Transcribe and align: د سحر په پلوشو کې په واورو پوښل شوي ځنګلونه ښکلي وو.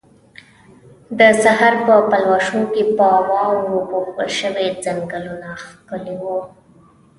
د 1.19 1.21
سحر 1.43 1.73
په 1.85 1.95
پلوشو 2.09 2.61
کې 2.73 2.83
په 2.97 3.07
واورو 3.31 3.75
پوښل 3.89 4.29
شوي 4.39 4.67
ځنګلونه 4.85 5.49
ښکلي 5.63 6.15
وو. 6.21 6.37